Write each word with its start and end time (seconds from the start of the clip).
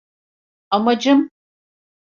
Amacım… 0.69 1.29